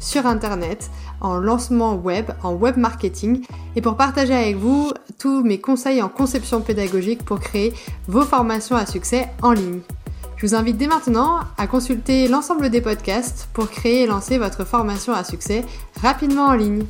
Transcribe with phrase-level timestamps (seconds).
[0.00, 0.90] sur Internet,
[1.20, 6.08] en lancement web, en web marketing et pour partager avec vous tous mes conseils en
[6.08, 7.72] conception pédagogique pour créer
[8.08, 9.80] vos formations à succès en ligne.
[10.36, 14.66] Je vous invite dès maintenant à consulter l'ensemble des podcasts pour créer et lancer votre
[14.66, 15.64] formation à succès
[16.02, 16.84] rapidement en ligne.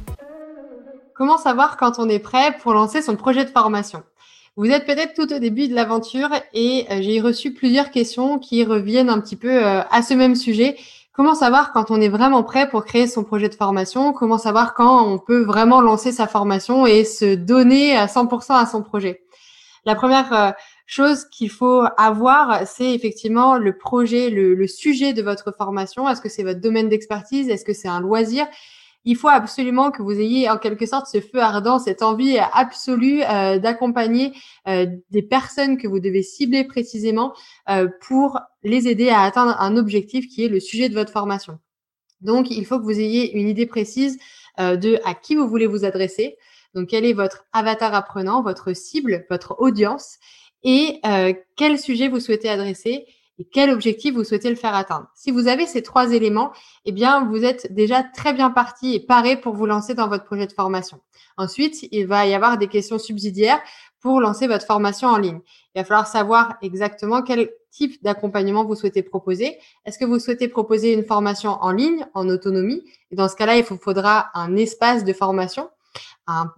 [1.14, 4.02] Comment savoir quand on est prêt pour lancer son projet de formation?
[4.59, 8.64] Vous êtes peut-être tout au début de l'aventure et euh, j'ai reçu plusieurs questions qui
[8.64, 10.77] reviennent un petit peu euh, à ce même sujet
[11.16, 14.12] Comment savoir quand on est vraiment prêt pour créer son projet de formation?
[14.12, 18.66] Comment savoir quand on peut vraiment lancer sa formation et se donner à 100% à
[18.66, 19.23] son projet?
[19.87, 20.51] La première euh,
[20.84, 26.06] chose qu'il faut avoir, c'est effectivement le projet, le, le, sujet de votre formation.
[26.06, 27.48] Est-ce que c'est votre domaine d'expertise?
[27.48, 28.47] Est-ce que c'est un loisir?
[29.06, 33.22] Il faut absolument que vous ayez en quelque sorte ce feu ardent, cette envie absolue
[33.22, 34.32] euh, d'accompagner
[34.66, 37.32] euh, des personnes que vous devez cibler précisément
[37.70, 41.60] euh, pour les aider à atteindre un objectif qui est le sujet de votre formation.
[42.20, 44.18] Donc, il faut que vous ayez une idée précise
[44.58, 46.36] de à qui vous voulez vous adresser.
[46.74, 50.16] Donc, quel est votre avatar apprenant, votre cible, votre audience
[50.64, 51.02] et
[51.56, 53.04] quel sujet vous souhaitez adresser
[53.39, 55.06] et quel objectif vous souhaitez le faire atteindre?
[55.15, 56.53] Si vous avez ces trois éléments,
[56.84, 60.25] eh bien, vous êtes déjà très bien parti et paré pour vous lancer dans votre
[60.25, 61.01] projet de formation.
[61.37, 63.61] Ensuite, il va y avoir des questions subsidiaires
[64.01, 65.41] pour lancer votre formation en ligne.
[65.75, 69.59] Il va falloir savoir exactement quel type d'accompagnement vous souhaitez proposer.
[69.84, 72.83] Est-ce que vous souhaitez proposer une formation en ligne, en autonomie?
[73.11, 75.69] Et dans ce cas-là, il vous faudra un espace de formation,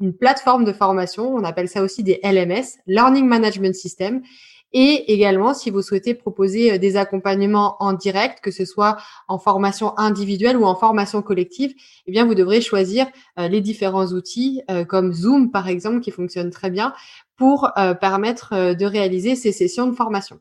[0.00, 1.34] une plateforme de formation.
[1.34, 4.22] On appelle ça aussi des LMS, Learning Management System.
[4.72, 9.38] Et également, si vous souhaitez proposer euh, des accompagnements en direct, que ce soit en
[9.38, 11.72] formation individuelle ou en formation collective,
[12.06, 13.06] eh bien, vous devrez choisir
[13.38, 16.92] euh, les différents outils euh, comme Zoom, par exemple, qui fonctionne très bien
[17.36, 17.70] pour
[18.00, 20.40] permettre de réaliser ces sessions de formation.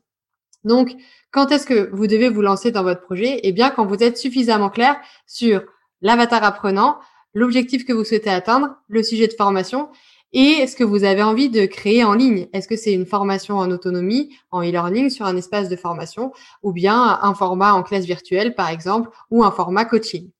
[0.64, 0.96] Donc,
[1.30, 3.38] quand est-ce que vous devez vous lancer dans votre projet?
[3.44, 5.62] Eh bien, quand vous êtes suffisamment clair sur
[6.00, 6.98] l'avatar apprenant,
[7.34, 9.90] l'objectif que vous souhaitez atteindre, le sujet de formation
[10.32, 12.48] et ce que vous avez envie de créer en ligne?
[12.52, 16.72] Est-ce que c'est une formation en autonomie, en e-learning, sur un espace de formation, ou
[16.72, 20.30] bien un format en classe virtuelle, par exemple, ou un format coaching?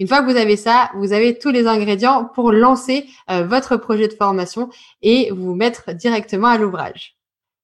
[0.00, 3.76] Une fois que vous avez ça, vous avez tous les ingrédients pour lancer euh, votre
[3.76, 4.70] projet de formation
[5.02, 7.17] et vous mettre directement à l'ouvrage.